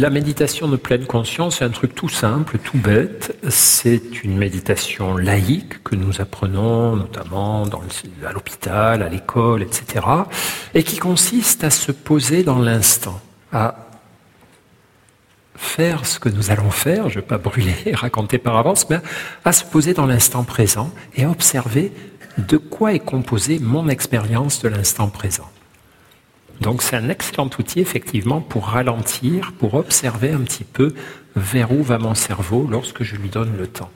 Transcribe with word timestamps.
la 0.00 0.08
méditation 0.08 0.66
de 0.66 0.76
pleine 0.76 1.04
conscience, 1.04 1.58
c'est 1.58 1.64
un 1.64 1.70
truc 1.70 1.94
tout 1.94 2.08
simple, 2.08 2.58
tout 2.58 2.78
bête. 2.78 3.36
C'est 3.50 4.24
une 4.24 4.38
méditation 4.38 5.14
laïque 5.14 5.82
que 5.84 5.94
nous 5.94 6.22
apprenons 6.22 6.96
notamment 6.96 7.64
à 7.64 8.32
l'hôpital, 8.32 9.02
à 9.02 9.08
l'école, 9.10 9.62
etc. 9.62 10.06
Et 10.72 10.84
qui 10.84 10.96
consiste 10.96 11.64
à 11.64 11.70
se 11.70 11.92
poser 11.92 12.42
dans 12.42 12.58
l'instant, 12.58 13.20
à 13.52 13.88
faire 15.56 16.06
ce 16.06 16.18
que 16.18 16.30
nous 16.30 16.50
allons 16.50 16.70
faire, 16.70 17.10
je 17.10 17.16
ne 17.16 17.20
vais 17.20 17.26
pas 17.26 17.38
brûler 17.38 17.76
et 17.84 17.94
raconter 17.94 18.38
par 18.38 18.56
avance, 18.56 18.88
mais 18.88 19.00
à 19.44 19.52
se 19.52 19.64
poser 19.64 19.92
dans 19.92 20.06
l'instant 20.06 20.44
présent 20.44 20.90
et 21.14 21.24
à 21.24 21.30
observer 21.30 21.92
de 22.38 22.56
quoi 22.56 22.94
est 22.94 23.00
composée 23.00 23.58
mon 23.58 23.86
expérience 23.90 24.62
de 24.62 24.68
l'instant 24.68 25.08
présent. 25.08 25.50
Donc 26.60 26.82
c'est 26.82 26.96
un 26.96 27.08
excellent 27.08 27.48
outil 27.58 27.80
effectivement 27.80 28.40
pour 28.40 28.66
ralentir, 28.66 29.52
pour 29.58 29.74
observer 29.74 30.30
un 30.30 30.40
petit 30.40 30.64
peu 30.64 30.94
vers 31.36 31.72
où 31.72 31.82
va 31.82 31.98
mon 31.98 32.14
cerveau 32.14 32.66
lorsque 32.70 33.02
je 33.02 33.16
lui 33.16 33.28
donne 33.28 33.56
le 33.56 33.66
temps. 33.66 33.90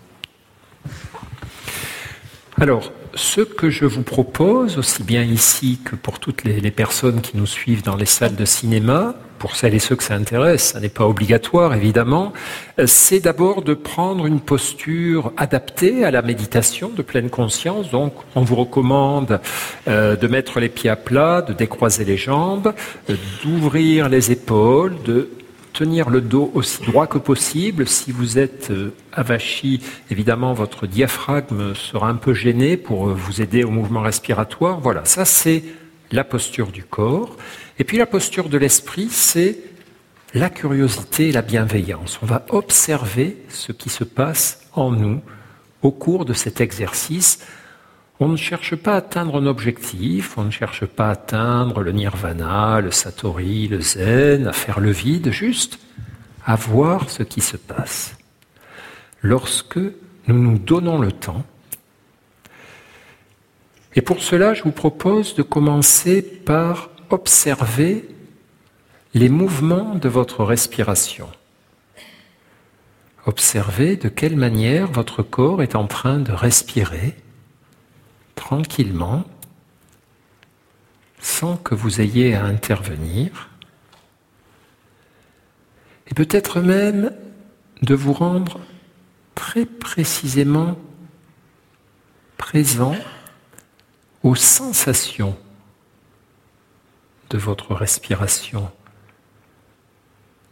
Alors, 2.61 2.93
ce 3.15 3.41
que 3.41 3.69
je 3.69 3.85
vous 3.85 4.03
propose, 4.03 4.79
aussi 4.79 5.03
bien 5.03 5.23
ici 5.23 5.81
que 5.85 5.97
pour 5.97 6.21
toutes 6.21 6.45
les, 6.45 6.71
personnes 6.71 7.21
qui 7.21 7.37
nous 7.37 7.47
suivent 7.47 7.83
dans 7.83 7.97
les 7.97 8.07
salles 8.07 8.37
de 8.37 8.45
cinéma, 8.45 9.15
pour 9.45 9.57
celles 9.57 9.75
et 9.75 9.79
ceux 9.79 9.95
que 9.95 10.03
ça 10.03 10.15
intéresse, 10.15 10.71
ça 10.73 10.81
n'est 10.81 10.89
pas 10.89 11.07
obligatoire 11.07 11.75
évidemment, 11.75 12.33
c'est 12.87 13.21
d'abord 13.21 13.61
de 13.61 13.75
prendre 13.75 14.25
une 14.25 14.41
posture 14.41 15.35
adaptée 15.37 16.03
à 16.03 16.11
la 16.11 16.23
méditation 16.23 16.89
de 16.89 17.03
pleine 17.03 17.29
conscience. 17.29 17.91
Donc 17.91 18.15
on 18.37 18.41
vous 18.41 18.55
recommande 18.57 19.41
euh, 19.87 20.17
de 20.17 20.27
mettre 20.29 20.61
les 20.61 20.71
pieds 20.71 20.89
à 20.89 20.97
plat, 20.97 21.43
de 21.43 21.53
décroiser 21.53 22.07
les 22.07 22.17
jambes, 22.17 22.73
euh, 23.11 23.17
d'ouvrir 23.43 24.09
les 24.09 24.33
épaules, 24.33 24.95
de 25.05 25.29
tenir 25.75 26.09
le 26.09 26.23
dos 26.23 26.51
aussi 26.55 26.83
droit 26.83 27.07
que 27.07 27.19
possible. 27.19 27.87
Si 27.87 28.13
vous 28.13 28.39
êtes 28.39 28.71
euh, 28.71 28.95
avachi, 29.13 29.83
évidemment, 30.11 30.55
votre 30.55 30.87
diaphragme 30.87 31.75
sera 31.75 32.09
un 32.09 32.15
peu 32.15 32.33
gêné 32.33 32.79
pour 32.79 33.11
euh, 33.11 33.13
vous 33.13 33.43
aider 33.43 33.63
au 33.63 33.71
mouvement 33.71 34.01
respiratoire. 34.01 34.81
Voilà, 34.81 35.05
ça 35.05 35.27
c'est 35.27 35.65
la 36.13 36.25
posture 36.25 36.73
du 36.73 36.85
corps. 36.85 37.37
Et 37.79 37.85
puis 37.85 37.99
la 37.99 38.07
posture 38.07 38.49
de 38.49 38.59
l'esprit, 38.59 39.09
c'est 39.11 39.59
la 40.35 40.51
curiosité 40.51 41.29
et 41.29 41.33
la 41.33 41.43
bienveillance. 41.43 42.19
On 42.23 42.27
va 42.27 42.45
observer 42.51 43.37
ce 43.49 43.73
qui 43.73 43.89
se 43.89 44.05
passe 44.05 44.61
en 44.73 44.91
nous 44.91 45.21
au 45.83 45.91
cours 45.91 46.25
de 46.25 46.33
cet 46.33 46.61
exercice 46.61 47.41
on 48.21 48.29
ne 48.29 48.37
cherche 48.37 48.77
pas 48.77 48.95
à 48.95 48.99
atteindre 48.99 49.41
un 49.41 49.47
objectif, 49.47 50.39
on 50.39 50.45
ne 50.45 50.51
cherche 50.51 50.87
pas 50.87 51.09
à 51.09 51.13
atteindre 51.13 51.83
le 51.83 51.91
nirvana, 51.91 52.81
le 52.81 52.93
satori, 52.93 53.67
le 53.67 53.81
zen, 53.81 54.47
à 54.47 54.53
faire 54.53 54.79
le 54.79 54.93
vide, 54.93 55.31
juste 55.31 55.81
à 56.47 56.55
voir 56.55 57.11
ce 57.11 57.25
qui 57.25 57.41
se 57.41 57.57
passe. 57.57 58.17
Lorsque 59.21 59.79
nous 59.79 60.39
nous 60.39 60.59
donnons 60.59 61.01
le 61.01 61.11
temps, 61.11 61.45
et 63.95 64.03
pour 64.03 64.23
cela, 64.23 64.55
je 64.55 64.63
vous 64.63 64.73
propose 64.73 65.35
de 65.35 65.43
commencer 65.43 66.23
par 66.23 66.91
observer 67.11 68.09
les 69.15 69.29
mouvements 69.29 69.95
de 69.95 70.09
votre 70.09 70.45
respiration. 70.45 71.29
Observez 73.27 73.97
de 73.97 74.09
quelle 74.09 74.37
manière 74.37 74.91
votre 74.91 75.23
corps 75.23 75.63
est 75.63 75.77
en 75.77 75.87
train 75.87 76.19
de 76.19 76.33
respirer 76.33 77.15
tranquillement, 78.35 79.25
sans 81.21 81.57
que 81.57 81.75
vous 81.75 82.01
ayez 82.01 82.35
à 82.35 82.45
intervenir, 82.45 83.49
et 86.11 86.15
peut-être 86.15 86.61
même 86.61 87.13
de 87.83 87.95
vous 87.95 88.13
rendre 88.13 88.61
très 89.35 89.65
précisément 89.65 90.77
présent 92.37 92.95
aux 94.25 94.35
sensations 94.35 95.37
de 97.31 97.39
votre 97.39 97.75
respiration, 97.75 98.69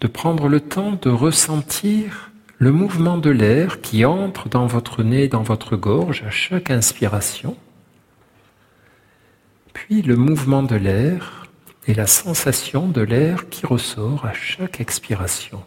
de 0.01 0.07
prendre 0.07 0.47
le 0.47 0.61
temps 0.61 0.93
de 0.93 1.11
ressentir 1.11 2.31
le 2.59 2.71
mouvement 2.71 3.19
de 3.19 3.31
l'air 3.31 3.81
qui 3.81 4.05
entre 4.05 4.49
dans 4.49 4.67
votre 4.67 5.03
nez, 5.03 5.27
dans 5.27 5.43
votre 5.43 5.75
gorge 5.75 6.23
à 6.25 6.31
chaque 6.31 6.71
inspiration 6.71 7.57
puis 9.73 10.03
le 10.03 10.17
mouvement 10.17 10.63
de 10.63 10.77
l'air 10.77 11.47
et 11.87 11.95
la 11.95 12.07
sensation 12.07 12.89
de 12.89 13.01
l'air 13.01 13.49
qui 13.49 13.67
ressort 13.67 14.25
à 14.25 14.33
chaque 14.33 14.81
expiration. 14.81 15.65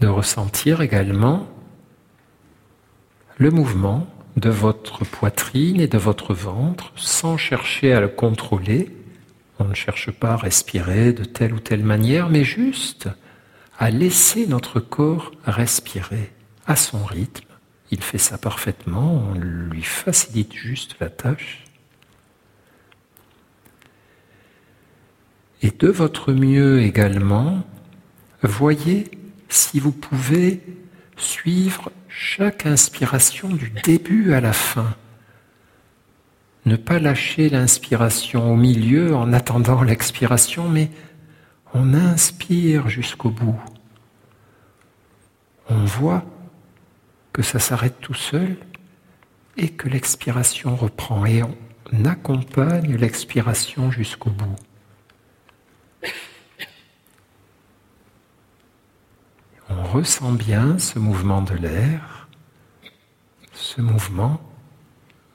De 0.00 0.06
ressentir 0.06 0.80
également 0.80 1.48
le 3.36 3.50
mouvement 3.50 4.06
de 4.36 4.50
votre 4.50 5.04
poitrine 5.04 5.80
et 5.80 5.88
de 5.88 5.98
votre 5.98 6.34
ventre 6.34 6.92
sans 6.96 7.36
chercher 7.36 7.92
à 7.92 8.00
le 8.00 8.08
contrôler. 8.08 8.94
On 9.58 9.64
ne 9.64 9.74
cherche 9.74 10.10
pas 10.10 10.32
à 10.32 10.36
respirer 10.36 11.12
de 11.12 11.24
telle 11.24 11.54
ou 11.54 11.60
telle 11.60 11.82
manière, 11.82 12.28
mais 12.28 12.44
juste 12.44 13.08
à 13.78 13.90
laisser 13.90 14.46
notre 14.46 14.80
corps 14.80 15.32
respirer 15.44 16.32
à 16.66 16.76
son 16.76 17.04
rythme. 17.04 17.46
Il 17.90 18.02
fait 18.02 18.18
ça 18.18 18.38
parfaitement, 18.38 19.30
on 19.30 19.34
lui 19.34 19.82
facilite 19.82 20.52
juste 20.52 20.96
la 21.00 21.08
tâche. 21.08 21.64
Et 25.62 25.70
de 25.70 25.88
votre 25.88 26.32
mieux 26.32 26.82
également, 26.82 27.64
voyez 28.42 29.10
si 29.48 29.80
vous 29.80 29.92
pouvez 29.92 30.62
suivre 31.16 31.90
chaque 32.08 32.66
inspiration 32.66 33.48
du 33.48 33.70
début 33.84 34.32
à 34.32 34.40
la 34.40 34.52
fin. 34.52 34.94
Ne 36.66 36.76
pas 36.76 36.98
lâcher 36.98 37.48
l'inspiration 37.48 38.52
au 38.52 38.56
milieu 38.56 39.14
en 39.14 39.32
attendant 39.32 39.82
l'expiration, 39.82 40.68
mais 40.68 40.90
on 41.74 41.94
inspire 41.94 42.88
jusqu'au 42.88 43.30
bout. 43.30 43.60
On 45.70 45.84
voit 45.84 46.24
que 47.32 47.42
ça 47.42 47.58
s'arrête 47.58 48.00
tout 48.00 48.14
seul 48.14 48.56
et 49.56 49.70
que 49.70 49.88
l'expiration 49.88 50.76
reprend 50.76 51.24
et 51.26 51.42
on 51.42 52.04
accompagne 52.04 52.96
l'expiration 52.96 53.90
jusqu'au 53.90 54.30
bout. 54.30 54.56
On 59.70 59.82
ressent 59.82 60.32
bien 60.32 60.78
ce 60.78 60.98
mouvement 60.98 61.42
de 61.42 61.54
l'air, 61.54 62.28
ce 63.52 63.80
mouvement 63.80 64.40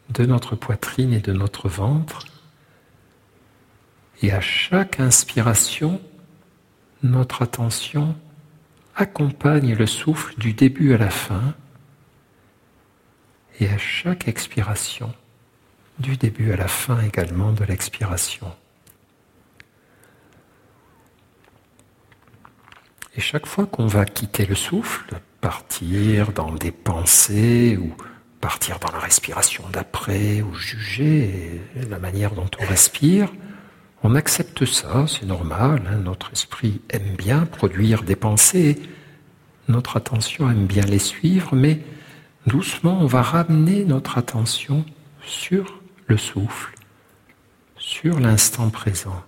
de 0.09 0.25
notre 0.25 0.55
poitrine 0.55 1.13
et 1.13 1.19
de 1.19 1.33
notre 1.33 1.69
ventre. 1.69 2.25
Et 4.21 4.31
à 4.31 4.41
chaque 4.41 4.99
inspiration, 4.99 6.01
notre 7.03 7.41
attention 7.43 8.15
accompagne 8.95 9.75
le 9.75 9.85
souffle 9.85 10.37
du 10.39 10.53
début 10.53 10.93
à 10.93 10.97
la 10.97 11.09
fin 11.09 11.53
et 13.59 13.67
à 13.69 13.77
chaque 13.77 14.27
expiration, 14.27 15.13
du 15.99 16.17
début 16.17 16.51
à 16.51 16.55
la 16.55 16.67
fin 16.67 16.99
également 17.01 17.51
de 17.51 17.63
l'expiration. 17.65 18.51
Et 23.15 23.21
chaque 23.21 23.45
fois 23.45 23.67
qu'on 23.67 23.85
va 23.85 24.05
quitter 24.05 24.45
le 24.45 24.55
souffle, 24.55 25.19
partir 25.39 26.31
dans 26.31 26.51
des 26.51 26.71
pensées 26.71 27.77
ou 27.77 27.93
partir 28.41 28.79
dans 28.79 28.91
la 28.91 28.99
respiration 28.99 29.63
d'après 29.71 30.41
ou 30.41 30.53
juger 30.55 31.61
la 31.89 31.99
manière 31.99 32.33
dont 32.33 32.49
on 32.59 32.65
respire, 32.65 33.31
on 34.01 34.15
accepte 34.15 34.65
ça, 34.65 35.05
c'est 35.07 35.25
normal, 35.25 35.83
hein, 35.87 35.97
notre 35.97 36.31
esprit 36.33 36.81
aime 36.89 37.15
bien 37.15 37.45
produire 37.45 38.03
des 38.03 38.15
pensées, 38.15 38.81
notre 39.67 39.95
attention 39.95 40.49
aime 40.49 40.65
bien 40.65 40.83
les 40.83 40.99
suivre, 40.99 41.55
mais 41.55 41.79
doucement 42.47 42.97
on 42.99 43.05
va 43.05 43.21
ramener 43.21 43.85
notre 43.85 44.17
attention 44.17 44.83
sur 45.23 45.79
le 46.07 46.17
souffle, 46.17 46.73
sur 47.77 48.19
l'instant 48.19 48.69
présent, 48.69 49.23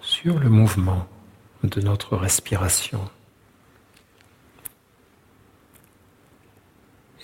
sur 0.00 0.40
le 0.40 0.48
mouvement 0.48 1.06
de 1.62 1.80
notre 1.80 2.16
respiration. 2.16 3.00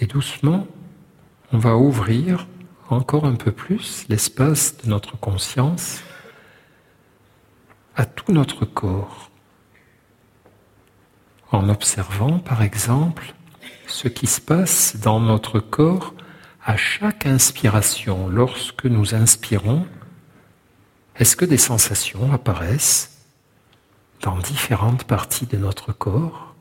Et 0.00 0.06
doucement, 0.06 0.66
on 1.52 1.58
va 1.58 1.76
ouvrir 1.76 2.46
encore 2.88 3.24
un 3.24 3.34
peu 3.34 3.52
plus 3.52 4.06
l'espace 4.08 4.76
de 4.78 4.88
notre 4.88 5.18
conscience 5.18 6.02
à 7.96 8.06
tout 8.06 8.32
notre 8.32 8.64
corps, 8.64 9.30
en 11.50 11.68
observant 11.68 12.38
par 12.38 12.62
exemple 12.62 13.34
ce 13.88 14.06
qui 14.06 14.26
se 14.26 14.40
passe 14.40 14.96
dans 14.96 15.18
notre 15.18 15.58
corps 15.58 16.14
à 16.64 16.76
chaque 16.76 17.26
inspiration. 17.26 18.28
Lorsque 18.28 18.84
nous 18.84 19.14
inspirons, 19.14 19.86
est-ce 21.16 21.34
que 21.34 21.44
des 21.44 21.58
sensations 21.58 22.32
apparaissent 22.32 23.17
dans 24.22 24.36
différentes 24.38 25.04
parties 25.04 25.46
de 25.46 25.56
notre 25.56 25.92
corps 25.92 26.54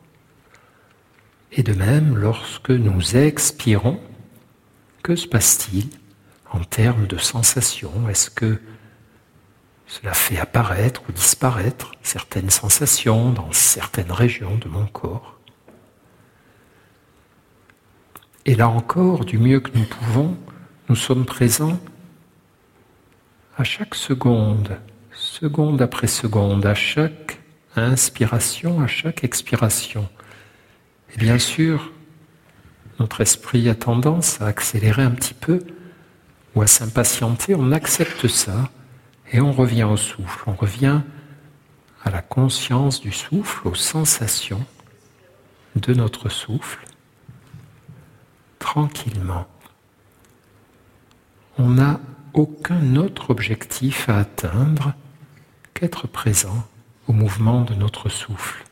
Et 1.51 1.63
de 1.63 1.73
même, 1.73 2.15
lorsque 2.15 2.71
nous 2.71 3.15
expirons, 3.15 3.99
que 5.01 5.15
se 5.15 5.27
passe-t-il 5.27 5.89
en 6.51 6.59
termes 6.59 7.07
de 7.07 7.17
sensations? 7.17 8.09
Est-ce 8.09 8.29
que 8.29 8.59
cela 9.87 10.13
fait 10.13 10.37
apparaître 10.37 11.01
ou 11.07 11.13
disparaître 11.13 11.91
certaines 12.03 12.49
sensations 12.49 13.31
dans 13.31 13.51
certaines 13.53 14.11
régions 14.11 14.57
de 14.57 14.67
mon 14.67 14.85
corps? 14.85 15.39
Et 18.45 18.55
là 18.55 18.69
encore, 18.69 19.25
du 19.25 19.37
mieux 19.37 19.59
que 19.59 19.77
nous 19.77 19.85
pouvons, 19.85 20.37
nous 20.89 20.95
sommes 20.95 21.25
présents 21.25 21.79
à 23.57 23.63
chaque 23.63 23.95
seconde, 23.95 24.77
seconde 25.11 25.81
après 25.81 26.07
seconde, 26.07 26.65
à 26.65 26.75
chaque 26.75 27.39
inspiration, 27.83 28.81
à 28.81 28.87
chaque 28.87 29.23
expiration. 29.23 30.07
Et 31.13 31.17
bien 31.17 31.39
sûr, 31.39 31.91
notre 32.99 33.21
esprit 33.21 33.69
a 33.69 33.75
tendance 33.75 34.41
à 34.41 34.47
accélérer 34.47 35.03
un 35.03 35.11
petit 35.11 35.33
peu 35.33 35.65
ou 36.55 36.61
à 36.61 36.67
s'impatienter, 36.67 37.55
on 37.55 37.71
accepte 37.71 38.27
ça 38.27 38.71
et 39.31 39.41
on 39.41 39.51
revient 39.51 39.83
au 39.83 39.97
souffle, 39.97 40.43
on 40.47 40.53
revient 40.53 41.01
à 42.03 42.09
la 42.09 42.21
conscience 42.21 43.01
du 43.01 43.11
souffle, 43.11 43.67
aux 43.67 43.75
sensations 43.75 44.65
de 45.75 45.93
notre 45.93 46.29
souffle, 46.29 46.85
tranquillement. 48.59 49.47
On 51.57 51.69
n'a 51.69 51.99
aucun 52.33 52.95
autre 52.95 53.29
objectif 53.29 54.09
à 54.09 54.19
atteindre 54.19 54.93
qu'être 55.73 56.07
présent 56.07 56.67
au 57.07 57.13
mouvement 57.13 57.61
de 57.61 57.73
notre 57.73 58.09
souffle. 58.09 58.63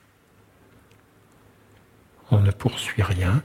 On 2.31 2.39
ne 2.39 2.51
poursuit 2.51 3.03
rien, 3.03 3.43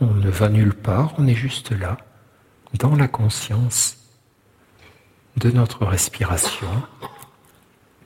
on 0.00 0.12
ne 0.12 0.28
va 0.28 0.48
nulle 0.48 0.74
part, 0.74 1.14
on 1.18 1.26
est 1.26 1.34
juste 1.34 1.72
là, 1.72 1.96
dans 2.74 2.94
la 2.94 3.08
conscience 3.08 3.96
de 5.36 5.50
notre 5.50 5.86
respiration, 5.86 6.68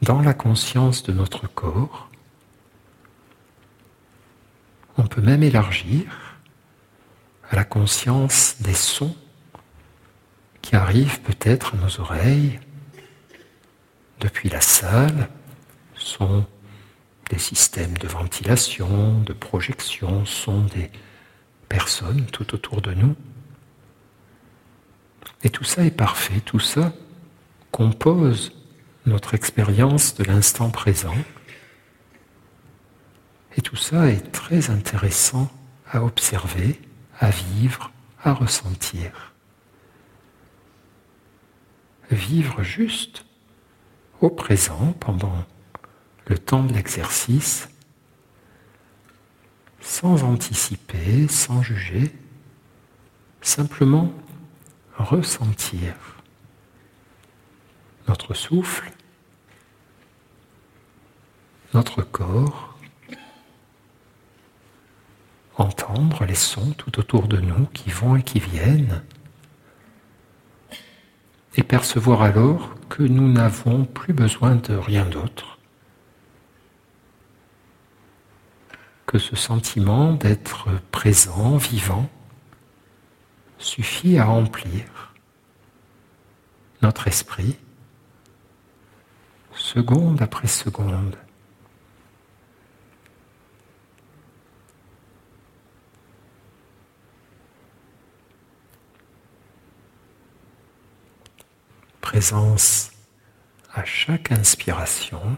dans 0.02 0.20
la 0.20 0.34
conscience 0.34 1.02
de 1.02 1.12
notre 1.12 1.46
corps. 1.46 2.08
On 4.98 5.06
peut 5.06 5.22
même 5.22 5.42
élargir 5.42 6.04
à 7.50 7.56
la 7.56 7.64
conscience 7.64 8.56
des 8.60 8.74
sons 8.74 9.16
qui 10.62 10.76
arrivent 10.76 11.20
peut-être 11.22 11.74
à 11.74 11.78
nos 11.78 12.00
oreilles 12.00 12.60
depuis 14.20 14.50
la 14.50 14.60
salle, 14.60 15.28
sont 16.00 16.44
des 17.30 17.38
systèmes 17.38 17.96
de 17.98 18.08
ventilation, 18.08 19.20
de 19.20 19.32
projection, 19.32 20.24
sont 20.26 20.62
des 20.62 20.90
personnes 21.68 22.26
tout 22.26 22.54
autour 22.54 22.82
de 22.82 22.92
nous. 22.92 23.14
Et 25.42 25.50
tout 25.50 25.64
ça 25.64 25.84
est 25.84 25.90
parfait, 25.90 26.40
tout 26.40 26.60
ça 26.60 26.92
compose 27.70 28.52
notre 29.06 29.34
expérience 29.34 30.14
de 30.14 30.24
l'instant 30.24 30.70
présent. 30.70 31.16
Et 33.56 33.62
tout 33.62 33.76
ça 33.76 34.08
est 34.08 34.32
très 34.32 34.70
intéressant 34.70 35.50
à 35.90 36.02
observer, 36.02 36.80
à 37.18 37.30
vivre, 37.30 37.90
à 38.22 38.32
ressentir. 38.32 39.32
Vivre 42.10 42.62
juste 42.62 43.24
au 44.20 44.30
présent 44.30 44.94
pendant 44.98 45.44
le 46.26 46.38
temps 46.38 46.62
de 46.62 46.72
l'exercice, 46.72 47.68
sans 49.80 50.24
anticiper, 50.24 51.28
sans 51.28 51.62
juger, 51.62 52.12
simplement 53.40 54.12
ressentir. 54.96 55.94
Notre 58.08 58.34
souffle, 58.34 58.90
notre 61.74 62.02
corps, 62.02 62.76
entendre 65.56 66.24
les 66.24 66.34
sons 66.34 66.72
tout 66.72 66.98
autour 66.98 67.28
de 67.28 67.38
nous 67.38 67.66
qui 67.66 67.90
vont 67.90 68.16
et 68.16 68.22
qui 68.22 68.40
viennent, 68.40 69.02
et 71.56 71.62
percevoir 71.62 72.22
alors 72.22 72.74
que 72.88 73.02
nous 73.02 73.30
n'avons 73.30 73.84
plus 73.84 74.12
besoin 74.12 74.56
de 74.56 74.74
rien 74.74 75.04
d'autre 75.04 75.59
que 79.10 79.18
ce 79.18 79.34
sentiment 79.34 80.12
d'être 80.12 80.68
présent, 80.92 81.56
vivant, 81.56 82.08
suffit 83.58 84.18
à 84.18 84.24
remplir 84.24 85.12
notre 86.80 87.08
esprit 87.08 87.56
seconde 89.52 90.22
après 90.22 90.46
seconde. 90.46 91.16
Présence 102.00 102.92
à 103.74 103.84
chaque 103.84 104.30
inspiration, 104.30 105.36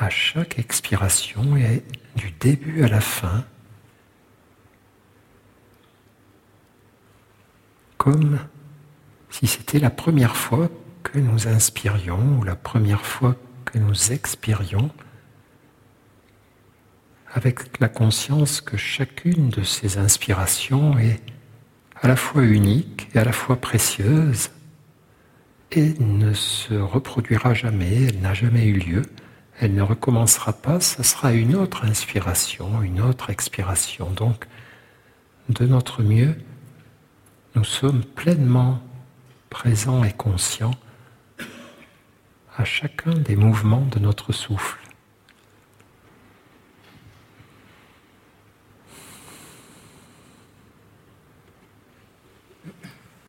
à 0.00 0.08
chaque 0.08 0.58
expiration 0.58 1.56
et 1.56 1.84
du 2.16 2.30
début 2.40 2.82
à 2.82 2.88
la 2.88 3.02
fin, 3.02 3.44
comme 7.98 8.38
si 9.28 9.46
c'était 9.46 9.78
la 9.78 9.90
première 9.90 10.36
fois 10.36 10.70
que 11.02 11.18
nous 11.18 11.48
inspirions 11.48 12.38
ou 12.38 12.44
la 12.44 12.56
première 12.56 13.04
fois 13.04 13.36
que 13.66 13.78
nous 13.78 14.12
expirions 14.12 14.90
avec 17.32 17.78
la 17.78 17.88
conscience 17.88 18.62
que 18.62 18.78
chacune 18.78 19.50
de 19.50 19.62
ces 19.62 19.98
inspirations 19.98 20.98
est 20.98 21.20
à 22.00 22.08
la 22.08 22.16
fois 22.16 22.42
unique 22.42 23.08
et 23.14 23.18
à 23.18 23.24
la 23.24 23.32
fois 23.32 23.56
précieuse 23.56 24.50
et 25.72 25.92
ne 26.00 26.32
se 26.32 26.74
reproduira 26.74 27.52
jamais, 27.52 28.04
elle 28.04 28.20
n'a 28.20 28.34
jamais 28.34 28.64
eu 28.66 28.78
lieu, 28.78 29.02
elle 29.60 29.74
ne 29.74 29.82
recommencera 29.82 30.54
pas, 30.54 30.80
ce 30.80 31.02
sera 31.02 31.34
une 31.34 31.54
autre 31.54 31.84
inspiration, 31.84 32.80
une 32.80 33.00
autre 33.00 33.28
expiration. 33.28 34.08
Donc, 34.10 34.46
de 35.50 35.66
notre 35.66 36.02
mieux, 36.02 36.34
nous 37.54 37.64
sommes 37.64 38.02
pleinement 38.02 38.80
présents 39.50 40.02
et 40.02 40.12
conscients 40.12 40.74
à 42.56 42.64
chacun 42.64 43.12
des 43.12 43.36
mouvements 43.36 43.86
de 43.92 43.98
notre 43.98 44.32
souffle. 44.32 44.79